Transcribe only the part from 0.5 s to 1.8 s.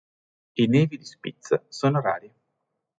I nevi di Spitz